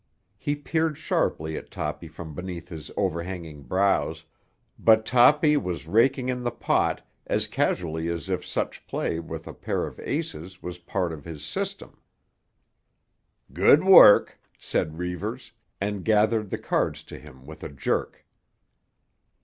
He 0.39 0.55
peered 0.55 0.97
sharply 0.97 1.55
at 1.57 1.69
Toppy 1.69 2.07
from 2.07 2.33
beneath 2.33 2.69
his 2.69 2.89
overhanging 2.97 3.61
brows, 3.61 4.25
but 4.79 5.05
Toppy 5.05 5.55
was 5.57 5.85
raking 5.85 6.27
in 6.27 6.41
the 6.41 6.49
pot 6.49 7.05
as 7.27 7.45
casually 7.45 8.09
as 8.09 8.27
if 8.27 8.43
such 8.43 8.87
play 8.87 9.19
with 9.19 9.45
a 9.45 9.53
pair 9.53 9.85
of 9.85 9.99
aces 9.99 10.59
was 10.63 10.79
part 10.79 11.13
of 11.13 11.23
his 11.23 11.45
system. 11.45 12.01
"Good 13.53 13.83
work!" 13.83 14.39
said 14.57 14.97
Reivers, 14.97 15.51
and 15.79 16.03
gathered 16.03 16.49
the 16.49 16.57
cards 16.57 17.03
to 17.03 17.19
him 17.19 17.45
with 17.45 17.63
a 17.63 17.69
jerk. 17.69 18.25